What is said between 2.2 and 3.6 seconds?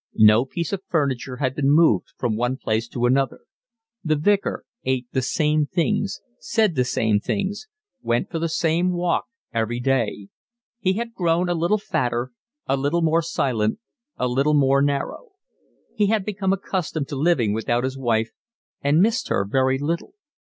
one place to another;